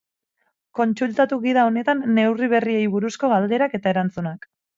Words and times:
Kontsultatu 0.77 1.37
gida 1.43 1.65
honetan 1.71 2.01
neurri 2.15 2.49
berriei 2.55 2.81
buruzko 2.95 3.31
galderak 3.35 3.79
eta 3.81 3.95
erantzunak. 3.95 4.51